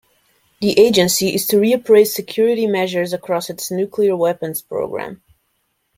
[0.61, 5.21] The agency is to reappraise security measures across its nuclear weapons program.